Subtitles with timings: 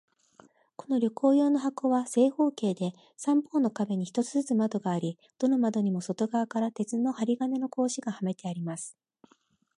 [0.77, 8.97] この旅行用の箱は、正方形で、三方の壁に一つずつ窓があり、どの窓にも外側から鉄の針金の格子がはめてあります。